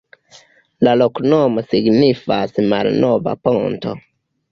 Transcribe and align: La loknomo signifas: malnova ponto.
La 0.87 0.93
loknomo 1.01 1.63
signifas: 1.73 2.57
malnova 2.73 3.35
ponto. 3.49 3.95